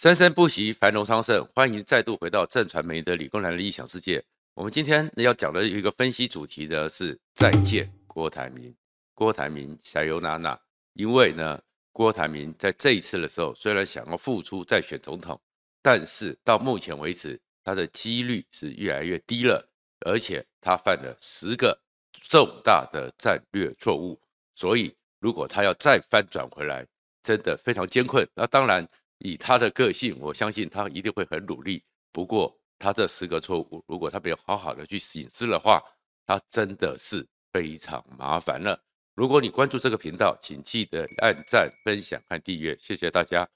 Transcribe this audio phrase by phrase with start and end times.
[0.00, 1.46] 生生不息，繁荣昌盛。
[1.54, 4.24] 欢迎再度回到正传媒的理工男的异想世界。
[4.54, 8.74] 我们今天要讲的一个分析主题呢是再见郭台铭，
[9.12, 10.58] 郭台铭加油娜娜。
[10.94, 11.60] 因为呢，
[11.92, 15.38] 郭台铭在这一次的时候，虽然想要复出再选总统，
[15.82, 19.68] 但是到目前为止，他的几率是越来越低了，
[20.06, 21.78] 而且他犯了十个
[22.22, 24.18] 重大的战略错误。
[24.54, 26.86] 所以，如果他要再翻转回来，
[27.22, 28.26] 真的非常艰困。
[28.34, 28.88] 那当然。
[29.20, 31.82] 以他的个性，我相信他一定会很努力。
[32.12, 35.82] 不过，他这十个错误，如果他没有好好的去省思的话，
[36.26, 38.82] 他真的是非常麻烦了。
[39.14, 43.46] 如果你关注这个频道，请记得按赞、分享和订阅，谢谢大家。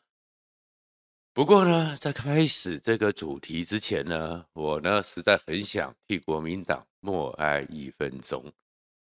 [1.32, 8.52] 不过呢，在开始这个主题之前呢，我呢实在很想替国民党默哀一分钟，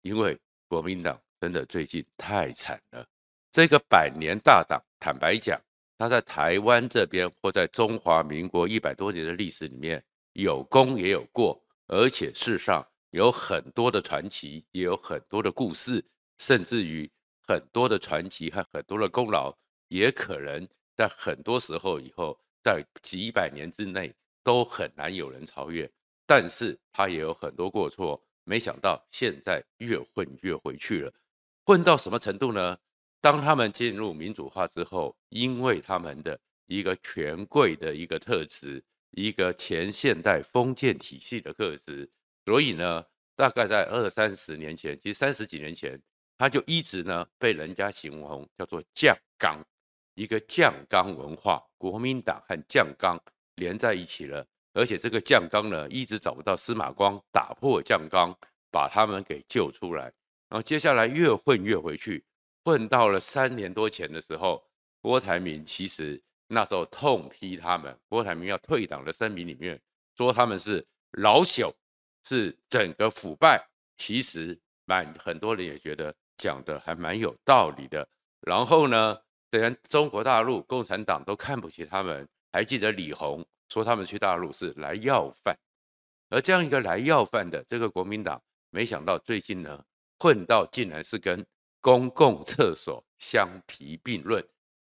[0.03, 3.07] 因为国民党真的最近太惨了。
[3.51, 5.59] 这个百年大党，坦白讲。
[6.01, 16.03] 他在台湾这边，或在中华民国一百多年的历史里面，有功也有过，而且世上有很多的传奇，也有很多的故事，
[16.39, 17.07] 甚至于
[17.47, 19.55] 很多的传奇和很多的功劳，
[19.89, 24.11] 也可能在很多时候以后，在几百年之内
[24.43, 25.87] 都很难有人超越。
[26.25, 31.13] 但是他也有很多过错，没想到现在越混越回去了，
[31.67, 32.79] 混到什么程度呢？
[33.21, 42.11] 当他们进入民主化之后，因为他们的一个权贵的一个特质，一个前现代封建体系的特质，
[42.47, 43.05] 所以呢，
[43.37, 46.01] 大概在二三十年前，其实三十几年前，
[46.39, 49.63] 他就一直呢被人家形容叫做酱缸，
[50.15, 53.21] 一个酱缸文化，国民党和酱缸
[53.57, 58.35] 连在一起了，而且这个酱缸呢一直找不到司马光打破酱缸，
[58.71, 60.05] 把他们给救出来，
[60.49, 62.25] 然后接下来越混越回去。
[62.71, 64.65] 混到了三年多前的时候，
[65.03, 67.99] 郭台铭其实那时候痛批他们。
[68.09, 69.81] 郭台铭要退党的声明里面
[70.17, 70.87] 说他们是
[71.19, 71.75] 老朽，
[72.25, 73.61] 是整个腐败。
[73.97, 78.09] 其实蛮很多人也觉得讲的还蛮有道理的。
[78.43, 79.19] 然后呢，
[79.51, 82.29] 连中国大陆共产党都看不起他们。
[82.53, 85.59] 还记得李鸿说他们去大陆是来要饭，
[86.29, 88.41] 而这样一个来要饭的这个国民党，
[88.71, 89.85] 没想到最近呢
[90.21, 91.45] 混到竟然是跟。
[91.81, 94.45] 公共厕所相提并论，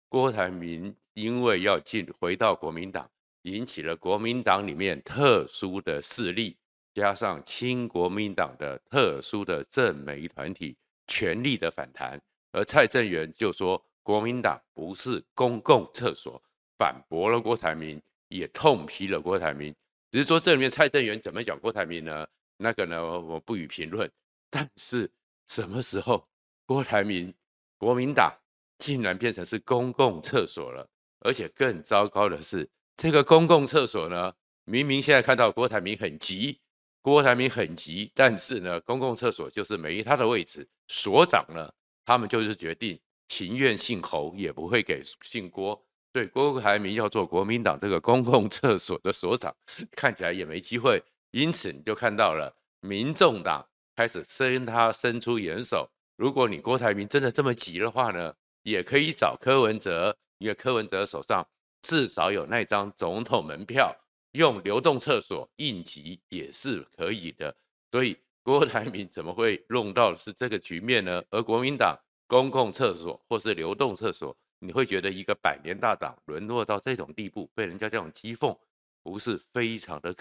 [0.08, 3.10] 郭台铭因为要进回到国民党，
[3.42, 6.56] 引起了国民党里面特殊的势力，
[6.94, 10.76] 加上亲国民党的特殊的政媒团体
[11.08, 12.20] 全力的反弹，
[12.52, 16.40] 而蔡正元就说国民党不是公共厕所，
[16.78, 19.74] 反驳了郭台铭，也痛批了郭台铭。
[20.12, 22.24] 只是说这里面蔡正元怎么讲郭台铭呢？
[22.56, 24.08] 那个呢，我不予评论。
[24.48, 25.10] 但是
[25.48, 26.24] 什么时候？
[26.66, 27.32] 郭台铭，
[27.76, 28.32] 国民党
[28.78, 30.88] 竟然变成是公共厕所了，
[31.20, 34.32] 而且更糟糕的是，这个公共厕所呢，
[34.64, 36.58] 明明现在看到郭台铭很急，
[37.02, 41.70] 郭台铭很急，但是呢，公共厕所就是没他的位置，所长呢，
[42.04, 42.98] 他们就是决定
[43.28, 45.78] 情愿姓侯也不会给姓郭，
[46.12, 49.54] 对，郭台铭要做国民党这个公共厕所的所长，
[49.90, 55.90] 看起来也没机会，因此你就看到了民众党开始伸他伸出援手。
[56.16, 58.32] 如果你郭台铭真的这么急的话呢，
[58.62, 61.44] 也可以找柯文哲，因为柯文哲手上
[61.82, 63.92] 至少有那张总统门票，
[64.32, 67.54] 用流动厕所应急也是可以的。
[67.90, 71.20] 所以郭台铭怎么会弄到是这个局面呢？
[71.30, 71.98] 而国民党
[72.28, 78.56] 公共厕所或是流动厕所，你会觉得一个百年大党沦落到这种地步，被人家这样讥讽，
[79.02, 80.14] 不是非常的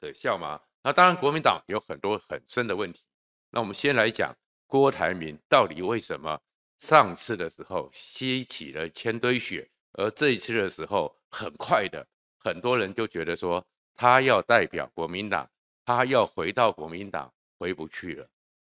[0.00, 0.60] 可笑吗？
[0.82, 3.02] 那当然，国民党有很多很深的问题。
[3.50, 4.36] 那我们先来讲。
[4.68, 6.38] 郭台铭到底为什么
[6.78, 12.06] 上次的时候吸起了千堆雪，而这一次的时候很快的，
[12.38, 15.50] 很多人就觉得说他要代表国民党，
[15.84, 18.28] 他要回到国民党，回不去了。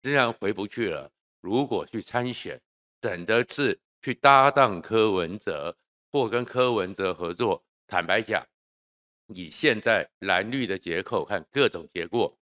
[0.00, 2.58] 既然回不去了，如果去参选，
[3.00, 5.76] 等的是去搭档柯文哲，
[6.12, 7.62] 或跟柯文哲合作。
[7.86, 8.46] 坦白讲，
[9.26, 12.38] 以现在蓝绿的结构和各种结果。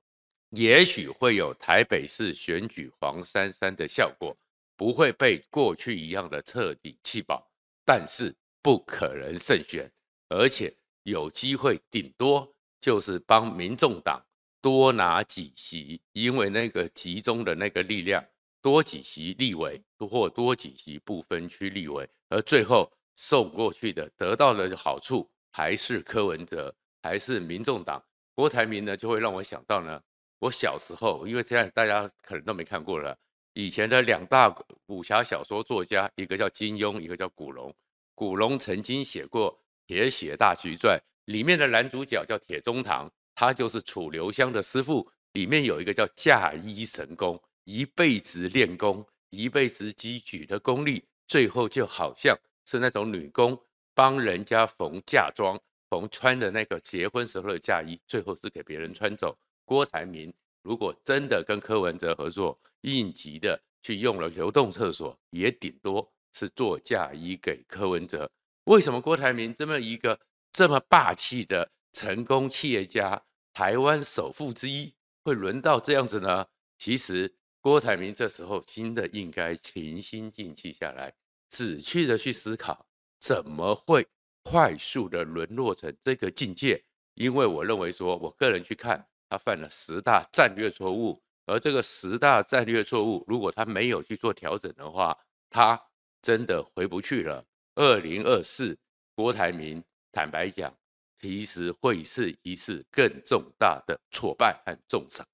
[0.51, 4.35] 也许会有台北市选举黄珊珊的效果，
[4.77, 7.47] 不会被过去一样的彻底弃保，
[7.85, 9.91] 但是不可能胜选，
[10.29, 12.51] 而且有机会顶多
[12.81, 14.25] 就是帮民众党
[14.63, 18.25] 多拿几席，因为那个集中的那个力量
[18.63, 28.03] 多几席立委，或多几席不分区立委，而最后送过去的得到的好处还是柯文哲，还是民众党。
[28.35, 30.01] 郭台铭呢，就会让我想到呢。
[30.41, 33.17] 我小时候，因为现在大家可能都没看过了。
[33.55, 34.55] 以前的两大
[34.87, 37.75] 武侠小说作家，一个叫金庸，一个叫古龙。
[38.15, 45.11] 古龙曾经写过铁血大奇传》里面的男主角叫铁中堂，他就是楚留香的师傅。
[45.33, 53.61] 里面有一个叫嫁衣神功，一辈子练功，一辈子积聚的功力，最后就好像是那种女工
[53.95, 55.61] 帮人家缝嫁妆，
[55.91, 59.37] 缝穿的那个结婚时候的嫁衣，最后是给别人穿走。
[59.69, 60.33] 郭台铭
[60.63, 68.31] 如果真的跟柯文哲合作，应急的去用了流动厕所，也顶多是做嫁衣给柯文哲。
[68.65, 70.19] 为什么郭台铭这么一个
[70.51, 73.23] 这么霸气的成功企业家，
[73.53, 74.95] 台湾首富之一？
[75.23, 76.47] 会轮到这样子呢？
[76.79, 81.13] 其实郭台铭这时候真的应该平心静气下来，
[81.51, 82.87] 仔细的去思考，
[83.21, 84.07] 怎么会
[84.43, 86.83] 快速的沦落成这个境界？
[87.15, 95.17] 因为我认为说，我个人去看，他犯了十大战略错误，而这个十大战略错误，如果他没有去做调整的话，
[95.51, 95.81] 他
[96.23, 97.45] 真的回不去了。
[97.75, 98.79] 二零二四，
[99.15, 99.83] 郭台铭
[100.13, 100.75] 坦白讲。
[101.21, 105.27] 其实会是一次更重大的挫败和重伤。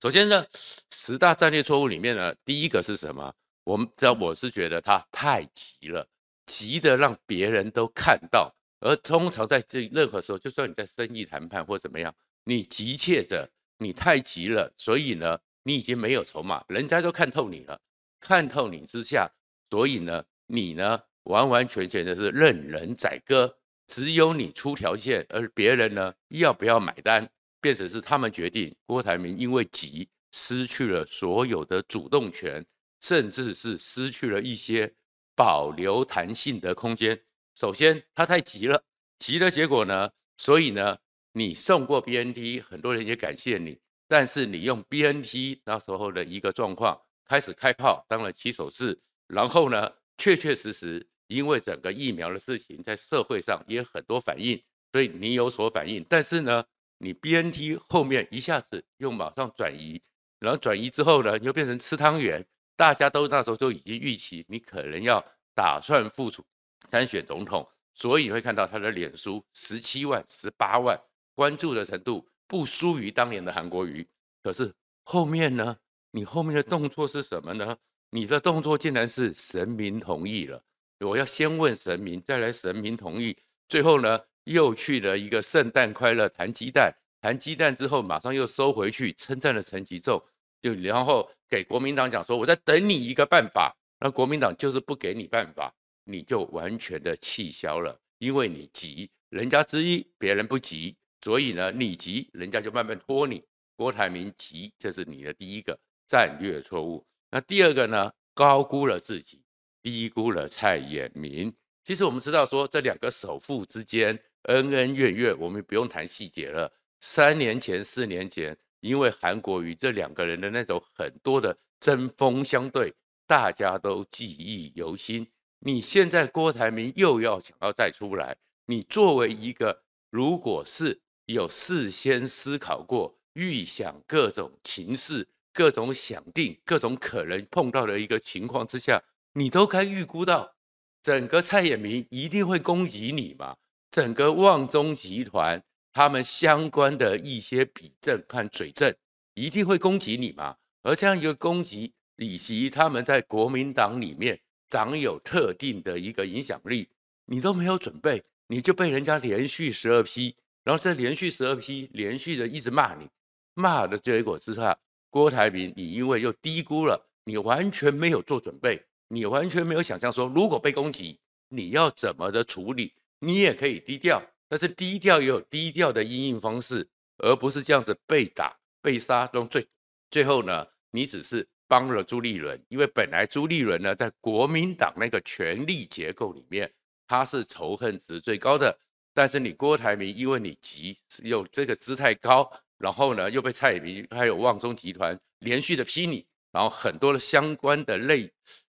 [0.00, 0.46] 首先呢，
[0.90, 3.30] 十大战略错误里面呢，第一个是什么？
[3.64, 6.08] 我们知道，我是觉得他太急了，
[6.46, 8.50] 急得让别人都看到。
[8.78, 17.80] 而通常在这任何时候，就算你在生意谈判或怎么样，你急切着，你太急了，所以呢，你已经没有筹码，人家都看透你了，
[18.18, 19.30] 看透你之下，
[19.70, 23.56] 所以呢，你呢，完完全全的是任人宰割。
[23.86, 27.28] 只有你出条件，而别人呢，要不要买单，
[27.60, 28.72] 变成是他们决定。
[28.86, 32.64] 郭台铭因为急，失去了所有的主动权，
[33.00, 34.94] 甚至是失去了一些
[35.34, 37.20] 保留弹性的空间。
[37.56, 38.84] 首先，他太急了，
[39.18, 40.96] 急的结果呢，所以呢，
[41.32, 43.78] 你送过 BNT，很多人也感谢你，
[44.08, 51.06] 但是你用 BNT 那时候的一个状况开始开炮，当了起手式，然后呢，确确实实。
[51.30, 54.60] 因为整个疫苗的事情在社会上也很多反应，
[54.90, 56.04] 所以你有所反应。
[56.08, 56.64] 但是呢，
[56.98, 60.02] 你 BNT 后面一下子又马上转移，
[60.40, 62.44] 然后转移之后呢，又变成吃汤圆。
[62.74, 65.24] 大家都那时候就已经预期你可能要
[65.54, 66.44] 打算复出
[66.88, 71.00] 参选总统，所以你会看到他的脸书十七万、十八万
[71.40, 74.06] 关注的程度不输于当年的韩国瑜。
[74.42, 75.78] 可是后面呢，
[76.10, 77.78] 你后面的动作是什么呢？
[78.10, 80.62] 你的动作竟然是神明同意了。
[80.98, 83.34] 我要先问神明，再来神明同意，
[83.68, 90.22] 最后呢，又去了一个圣诞快乐弹鸡蛋，弹鸡蛋之后马上又收回去，称赞了陈吉仲，
[90.60, 103.44] 就然后给国民党讲说，我在等你一个办法，那国民党就是不给你办法，你就完全的气消了，因为你急，人家之一，别人不急，所以呢，你急，人家就慢慢拖你。
[103.76, 107.06] 郭台铭急，这是你的第一个战略错误。
[107.30, 109.42] 那第二个呢，高估了自己。
[109.82, 111.50] 低估了蔡衍明。
[111.84, 114.08] 其实我们知道，说这两个首富之间
[114.42, 116.70] 恩恩怨怨，我们不用谈细节了。
[117.00, 122.92] 三年前、四年前，因为韩国瑜这两个人的那种很多的针锋相对，
[123.26, 125.26] 大家都记忆犹新。
[125.60, 128.36] 你现在郭台铭又要想要再出来，
[128.66, 131.00] 你作为一个如果是
[131.32, 139.02] 有事先思考过、预想各种情势、各种想定、各种可能碰到的一个情况之下。
[139.34, 140.56] 你都该预估到，
[141.00, 143.56] 整个蔡衍明一定会攻击你嘛？
[143.92, 145.62] 整个旺中集团
[145.92, 148.92] 他们相关的一些笔证和嘴证
[149.34, 150.56] 一定会攻击你嘛？
[150.82, 156.88] 而这样一个攻击，以及他们在国民党里面掌有特定的一个影响力，
[157.26, 163.08] 你都没有准备，你就被人家连续十二批，然后这连续十二批连续的一直骂你，
[163.54, 168.84] 骂的结果之下，郭台铭你因为又低估了，你完全没有做准备。
[169.12, 172.94] 你完全没有想象说，如果被攻击，你要怎么的处理？
[173.18, 176.88] 你也可以低调，但是低调也有低调的因应方式，
[177.18, 179.66] 而不是这样子被打、被杀中最
[180.10, 186.72] 最后呢，你只是帮了朱立伦，因为本来朱立伦呢，在国民党那个权力结构里面，
[187.08, 188.78] 他是仇恨值最高的。
[189.14, 198.32] 但是你郭台铭，因为你急，又这个姿态高，然后呢，又被蔡衍明还有旺中集团连续的批你，然后很多的相关的类。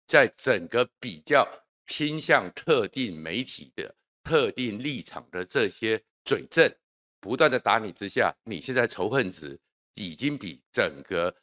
[0.05, 1.47] 在整个比较
[1.85, 6.71] 偏向特定媒体的特定立场的这些嘴证
[7.21, 9.57] 不断的打你之下，你现在仇恨值
[9.95, 11.33] 已经比整个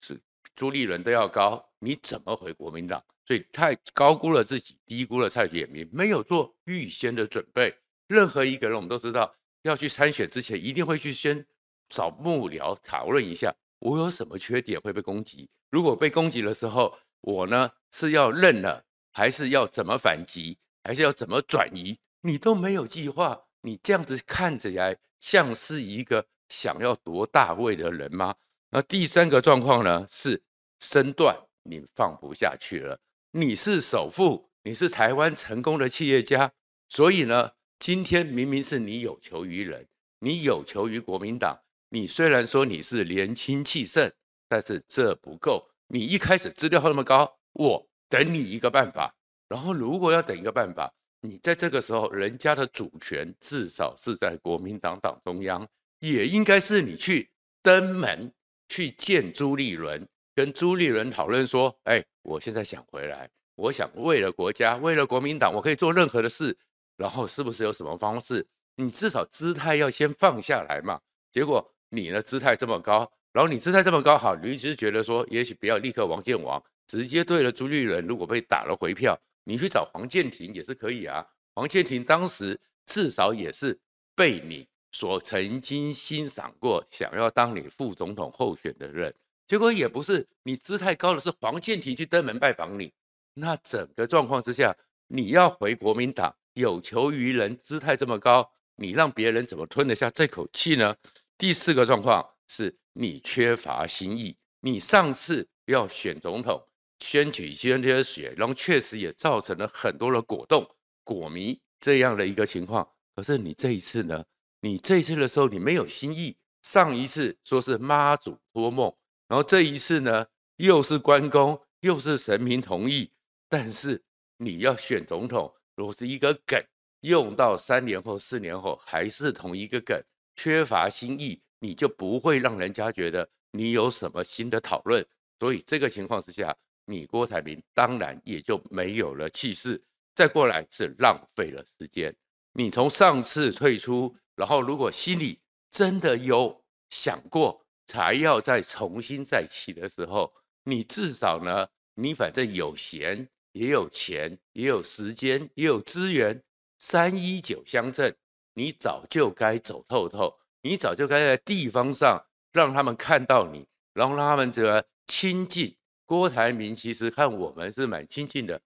[0.00, 0.18] 是
[0.56, 3.04] 朱立伦都要高，你怎么回国民党？
[3.26, 7.76] 所以太高估了自己，低估了蔡衍明，没有做预先的准备。
[8.08, 11.46] 任何一个人我们都知道，要去参选之前，一定会去先
[11.88, 15.48] 找幕僚讨论一下，我有什么缺点会被攻击？
[15.70, 21.98] 如果被攻击的时候，我呢是要认了，还是要怎么反击，还是要怎么转移？
[22.20, 28.36] 你都没有计划，你这样子看起来像是一个想要夺大位的人吗？
[28.70, 30.42] 那第三个状况呢，是
[30.80, 33.00] 身段你放不下去了。
[33.32, 36.52] 你是首富，你是台湾成功的企业家，
[36.88, 39.86] 所以呢，今天明明是你有求于人，
[40.20, 41.58] 你有求于国民党。
[41.90, 44.10] 你虽然说你是年轻气盛，
[44.48, 45.68] 但是这不够。
[45.88, 49.14] 你一开始资料那么高，我等你一个办法。
[49.48, 55.64] 然后如果要等一个办法，你在这个时候，人家的主权至少是在国民党党中央，
[56.00, 57.30] 也应该是你去
[57.62, 58.32] 登门
[58.68, 66.56] 去见朱立伦，跟朱立伦讨论说：“哎，我现在想回来，我想为了国家，为了国民党，我可以做任何的事。
[66.96, 68.46] 然后是不是有什么方式？
[68.76, 71.00] 你至少姿态要先放下来嘛。
[71.32, 71.72] 结果。
[71.88, 81.24] 你的姿态这么高，然后你姿态这么高，好，你只是觉得说，也许不要立刻王建王，直接对了朱立伦，如果被打了回票，你去找黄建庭也是可以啊。
[81.54, 83.78] 黄建庭当时至少也是
[84.16, 89.14] 被你所曾经欣赏过，想要当你副总统候选的人，
[89.46, 92.92] 结果也不是，你姿态高的是黄建庭去登门拜访你，
[93.32, 94.76] 那整个状况之下，
[95.06, 100.96] 你要回国民党有求于人，姿态这么高，你让别人怎么吞得下这口气呢？
[101.36, 104.34] 第四个状况是你缺乏新意。
[104.60, 106.66] 你上次要选总统，
[107.00, 110.66] 选举先些血，然后确实也造成了很多的果冻、
[111.04, 112.88] 果迷这样的一个情况。
[113.14, 114.24] 可是你这一次呢？
[114.62, 116.36] 你这一次的时候你没有新意。
[116.62, 118.92] 上一次说是妈祖托梦，
[119.28, 123.12] 然后这一次呢又是关公，又是神明同意。
[123.46, 124.02] 但是
[124.38, 126.60] 你要选总统，如果是一个梗，
[127.02, 130.02] 用到三年后、四年后还是同一个梗。
[130.34, 135.06] 缺乏新意，你就不会让人家觉得你有什么新的讨论。
[135.38, 136.54] 所以这个情况之下，
[136.84, 139.82] 你郭台铭当然也就没有了气势。
[140.14, 142.14] 再过来是浪费了时间。
[142.52, 145.38] 你从上次退出，然后如果心里
[145.70, 150.32] 真的有想过，才要再重新再起的时候，
[150.64, 156.42] 你至少呢，你反正有闲，也有钱，也有时间，也有资源，
[156.78, 158.14] 三一九乡镇。
[158.52, 162.22] 你早就该走透透，你早就该在地方上
[162.52, 166.74] 让他们看到你，然后让他们这个亲近郭台铭。
[166.74, 168.60] 其实看我们是蛮亲近的。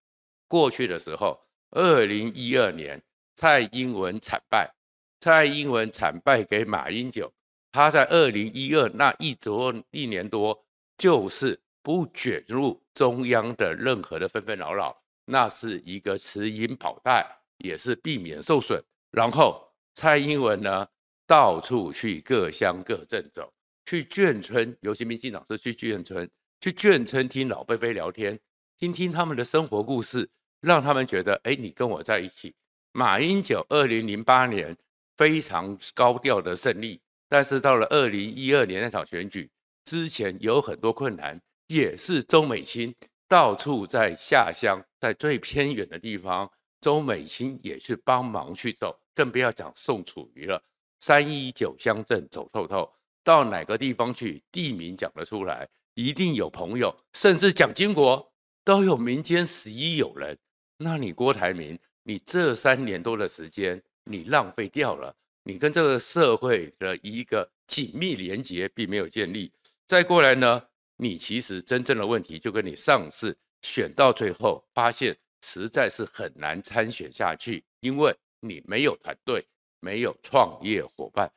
[0.49, 3.01] 过去的时候，二零一二年
[3.37, 4.73] 蔡英文惨败，
[5.21, 7.33] 蔡英文惨败给马英九，
[7.71, 10.65] 他在二零一二那一多一年多，
[10.97, 17.27] 就是不卷入中央的任何的纷纷扰扰，那是一个持盈保泰，
[17.59, 18.81] 也是避免受损，
[19.11, 19.67] 然后。
[19.93, 20.87] 蔡英文呢，
[21.27, 23.53] 到处去各乡各镇走，
[23.85, 26.31] 去眷村，尤其民进党是去眷村，
[26.61, 28.39] 去眷村听老伯伯聊天，
[28.79, 30.31] 听听他们的生活故事，
[30.61, 32.55] 让他们觉得，哎，你跟我在一起。
[32.93, 34.75] 马英九二零零八年
[35.17, 39.51] 非常高调的胜利，但是到了二零一二年那场选举
[39.85, 41.39] 之前，有很多困难，
[41.71, 42.93] 也是周美青
[43.29, 46.51] 到处在下乡，在最偏远的地方，
[46.81, 48.99] 周美青也去帮忙去走。
[49.15, 50.61] 更不要讲宋楚瑜了，
[50.99, 58.33] 三一九乡镇走透透，到哪个地方去，地名讲得出来，一定有朋友，甚至蒋经国
[58.65, 60.37] 都有民间十一友人。
[60.79, 69.53] 那你郭台铭，你这三年多的时间，你浪费掉了，你跟这个社会的一个紧密连接并没有建立。
[69.87, 70.63] 再过来呢，
[71.01, 78.15] 你其实真正的问题就跟你上次选到最后，发现实在是很难参选下去，因为。
[78.43, 79.47] 你没有团队，
[79.81, 81.31] 没有创业伙伴，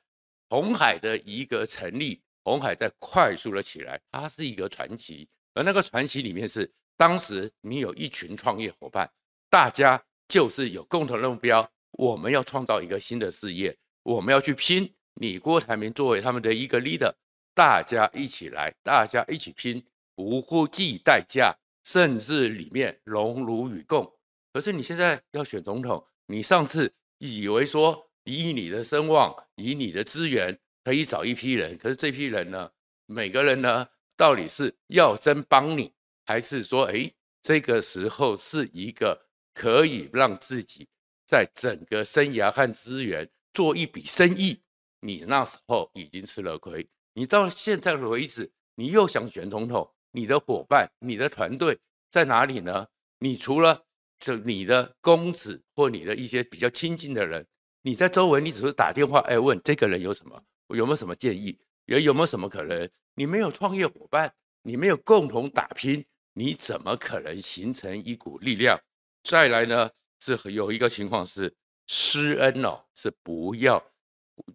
[0.47, 5.27] 红海的一个成立，红海在快速的起来，它是一个传奇。
[5.53, 9.11] 而那个传奇里面是，当时你有一群创业伙伴，
[9.49, 14.89] 大家就是有共同的目标，我们要创造一个新的事业，我们要去拼。
[15.15, 17.13] 你郭台铭作为他们的一个 leader，
[17.53, 19.83] 大家一起来，大家一起拼，
[20.15, 24.11] 不计代价，甚至里面荣辱与共。
[24.51, 26.05] 可是你现在要选总统。
[26.25, 32.71] 你上次以为说以你的声望，以你的资源可以找一批人，可是这批人呢，
[33.05, 35.93] 每个人呢，到底是要真帮你，
[36.25, 40.87] 还是说，哎，这个时候是一个可以让自己
[41.27, 44.61] 在整个生涯和资源做一笔生意？
[45.01, 51.79] 你那时候已经吃了亏，你到现在为止，你又想选总统，你的伙伴、你的团队
[52.09, 52.87] 在哪里呢？
[53.19, 53.85] 你除了
[54.19, 57.45] 这你的公子或你的一些比较亲近的人，
[57.81, 62.89] 你在周围，你只是打电话哎问这个人有什么，有没有什么建议，有有没有什么可能？
[63.15, 66.03] 你没有创业伙伴，你没有共同打拼，
[66.33, 68.79] 你怎么可能形成一股力量？
[69.23, 69.89] 再来呢，
[70.19, 71.55] 是有一个情况是，
[71.87, 73.83] 施恩哦，是不要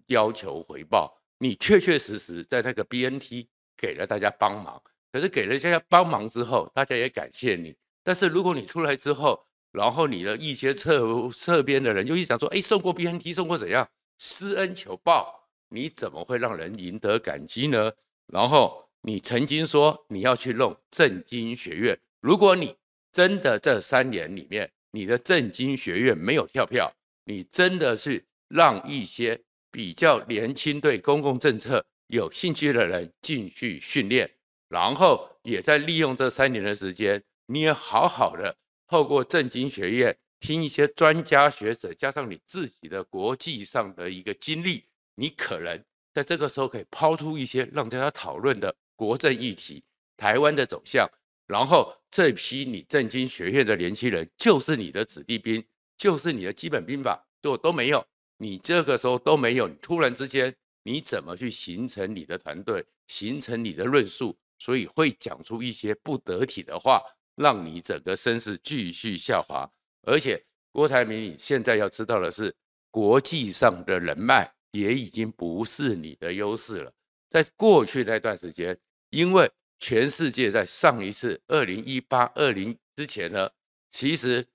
[0.06, 1.17] 要求回报。
[1.38, 7.76] 你确确实实在那个 BNT 给了大家帮忙，可是给了大家帮忙之后，大家也感谢你。
[8.02, 17.92] 但是如果你出来之后，然后你的一些侧侧边的人又一想说，哎，送过 BNT，送过怎样施恩求报，你怎么会让人赢得感激呢？
[18.26, 22.76] 然后你曾经说你要去弄正经学院，如果你
[23.12, 26.92] 真的这三年里面你的正经学院没有跳票，
[27.24, 29.40] 你真的是让一些。
[29.78, 34.28] 比较年轻、对公共政策有兴趣的人进去训练，
[34.68, 38.56] 然后也在利用这三年的时间，你也好好的
[38.88, 44.82] 透过政经学院听一些专家学者，加上你自己的国际上的一个经历，
[45.14, 45.80] 你可能
[46.12, 49.84] 在这个时候可以抛出一些让大家讨论的国政议题、
[50.16, 51.08] 台湾的走向，
[51.46, 55.64] 然后这批你政经学院的年轻人就是你的子弟兵，
[55.96, 58.04] 就是你的基本兵法，就都没有。
[58.38, 60.54] 你这个时候都没有，你突然之间
[60.84, 64.38] 你怎么去形成你的团队，形成你的论述？
[64.58, 67.02] 所以会讲出一些不得体的话，
[67.36, 69.70] 让你整个声势继续下滑。
[70.02, 70.42] 而且
[70.72, 72.54] 郭台铭，你现在要知道的是，
[72.90, 76.92] 国际上的人脉也已经不是你的优势了。
[77.28, 78.78] 在过去那段时间，
[79.10, 83.50] 因为全世界在上一次二零一八、二零之前呢，
[83.90, 84.46] 其实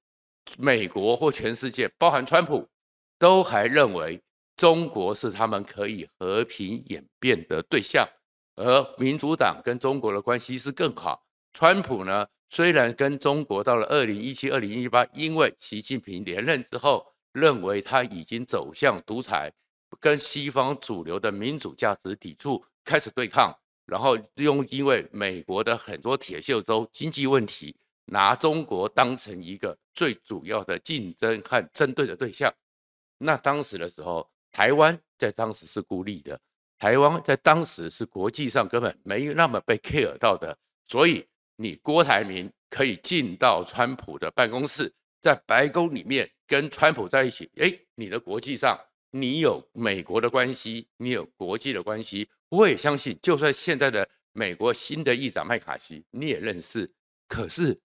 [0.57, 2.67] 美国或全世界，包含川普。
[3.23, 4.21] 都还认为
[4.57, 8.05] 中国是他们可以和平演变的对象，
[8.57, 11.25] 而民主党跟中国的关系是更好。
[11.53, 19.49] 川普呢，虽然跟中国到了二零一七、二零一八，因为习近平连任之后，认为他已经走向独裁，
[20.01, 27.73] 跟西方主流的民主价值抵触，开始对抗，然后用因为美国的很多铁锈州经济问题，
[28.07, 32.53] 拿中国当成一个最主要的竞争和针对的对象。
[33.23, 36.39] 那当时的时候，台湾在当时是孤立的，
[36.77, 40.57] 台湾在当时是国际上根本没那么被 care 到的，
[40.87, 48.77] 所以你郭台铭可以进到川普的办公室，在白宫里面跟川普在一起，诶，你的国际上
[49.11, 56.91] 你有美国的关系，你有国际的关系，我也相信，就算现在的美国新的议长麦卡锡你也认识，
[57.27, 57.79] 可是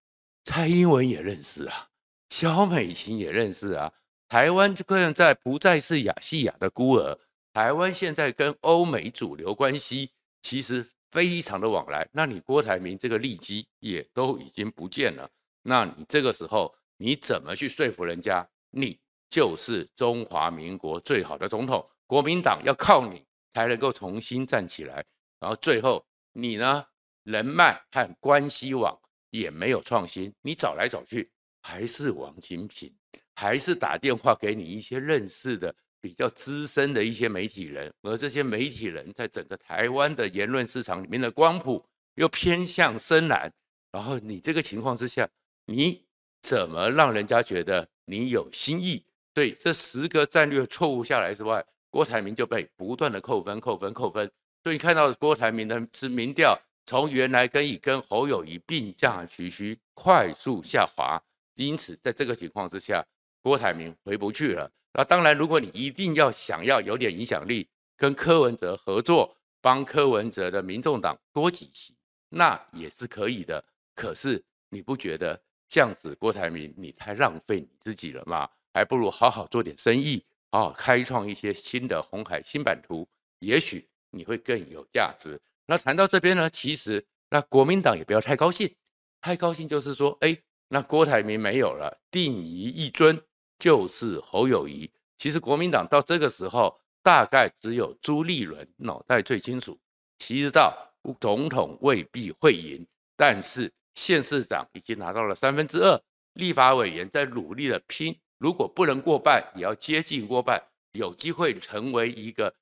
[0.45, 1.89] 蔡英文也认识啊，
[2.31, 3.93] 萧美琴也认识啊。
[4.29, 7.19] 台湾这个人在不再是亚细亚的孤儿，
[7.53, 10.11] 台湾现在跟欧美主流关系
[10.43, 12.07] 其实非常的往来。
[12.13, 15.31] 那你郭台铭这个利基也都已经不见了，
[15.63, 18.47] 那你这个时候你怎么去说服人家？
[18.71, 18.99] 你
[19.31, 25.03] 就是中华民国最好的总统，国民党要靠你才能够重新站起来。
[25.41, 26.85] 然后最后你呢，
[27.23, 28.95] 人脉和关系网
[29.31, 31.31] 也没有创新，你找来找去
[31.63, 32.95] 还是王金平。
[33.41, 43.49] 还是打电话给你一些认识的比较资深的一些媒体人，而这些媒体人在整个台湾的言论市场里面的光谱又偏向深蓝，
[43.93, 45.29] 然后你这个情况之下，
[45.67, 46.05] 你
[46.43, 49.05] 怎么让人家觉得你有新意？
[49.33, 54.29] 对，这十个战略错误下来之外，郭台铭就被不断的扣分、扣分、扣分。
[54.65, 61.23] 所以你看到郭台铭的是民调从原来跟以跟侯友宜并驾齐驱，快速下滑。
[61.55, 63.05] 因此，在这个情况之下，
[63.43, 64.71] 郭台铭回不去了。
[64.95, 71.95] 那当然，如果你一定要想要有点影响力，跟柯文哲合作，帮柯文哲的民众党多几席，
[72.31, 73.65] 那也是可以的。
[73.95, 78.49] 可是你不觉得这样子，郭台铭你太浪费你自己了吗？
[78.73, 83.09] 还不如好好做点生意，好好开创一些新的红海新版图，
[83.41, 85.41] 也许你会更有价值。
[85.67, 88.75] 那谈到这边呢，其实那国民党也不要太高兴，
[89.21, 90.37] 太高兴就是说，哎，
[90.69, 93.21] 那郭台铭没有了，定于一尊。
[93.59, 99.79] 就是侯友谊，其实国民党到这个时候，大概只有朱立伦脑袋最清楚，
[100.19, 100.77] 其实到
[101.21, 106.01] 总统未必会赢，但是县市长已经拿到了三分之二，
[106.35, 112.55] 立法委员在努力的拼，如果不能过半，也要接近过半，有机会成为一个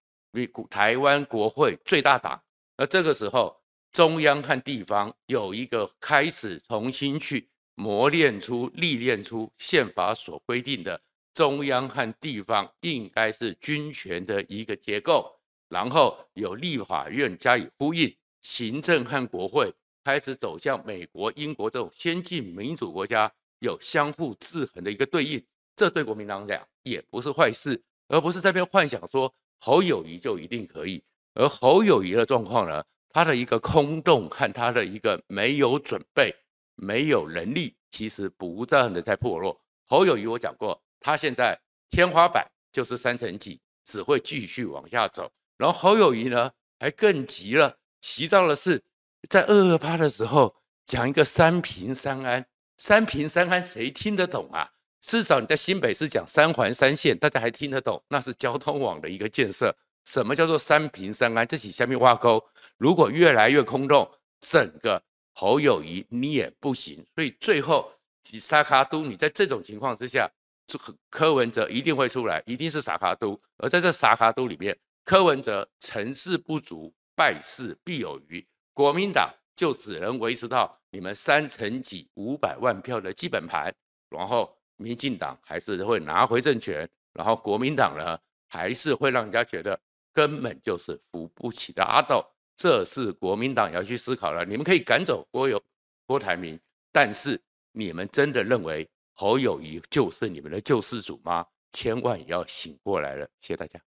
[0.70, 2.42] 台湾国会最大党。
[2.76, 3.61] 那这个时候，
[3.92, 7.48] 中央和地方有一个开始重新去。
[7.76, 11.00] 磨练出、历练出宪法所规定的
[11.32, 15.30] 中央和地方应该是军权的一个结构，
[15.68, 19.70] 然后有立法院加以呼应，行政和国会
[20.02, 25.44] 开始走向美国、英国这种先进民主国家，有相互制衡的一个对应，
[25.76, 36.34] 这对国民党讲也不是坏事，而不是在这边幻想说侯友谊就一定可以，而侯友谊的状况呢，他的一个空洞和他的一个没有准备。
[36.76, 39.60] 没有能力，其实不断的在破落。
[39.86, 41.58] 侯友谊我讲过，他现在
[41.90, 45.30] 天花板就是三成几，只会继续往下走。
[45.56, 48.82] 然后侯友谊呢，还更急了，急到了是
[49.28, 54.70] 在二二八的时候讲一个三平三安，三平三安谁听得懂啊？
[55.00, 59.74] 至少你在新北市讲三环三线，大家还听得懂，那是交通网的一个建设。
[60.04, 61.46] 什么叫做三平三安？
[61.46, 62.44] 这起下面挖沟，
[62.76, 64.10] 如果越来越空洞，
[64.40, 65.02] 整个
[65.37, 67.05] 侯友谊你也不行。
[67.14, 67.92] 所以最后，
[68.40, 70.27] 撒卡都，你在这种情况之下，
[70.66, 70.79] 这
[71.11, 73.38] 柯文哲一定会出来，一定是撒卡都。
[73.59, 83.70] 而在这撒卡都里面，柯文哲成事不足，败事必有余，国民党就只能维持到你们三成几五百万票的基本盘，
[84.09, 88.18] 然后民进党还是会拿回政权，然后国民党呢，
[88.49, 89.79] 还是会让人家觉得。
[90.16, 92.25] 根本就是扶不起的阿斗，
[92.56, 94.44] 这是国民党要去思考了。
[94.44, 95.62] 你们可以赶走郭有、
[96.06, 96.58] 郭台铭，
[96.90, 97.40] 但是
[97.72, 101.46] 你们真的认为侯友谊就是你们的救世主吗？
[101.72, 103.28] 千万要醒过来了。
[103.38, 103.78] 谢谢大家。